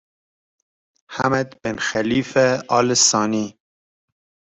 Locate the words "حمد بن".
1.15-1.77